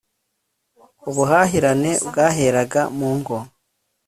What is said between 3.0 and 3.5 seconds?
ngo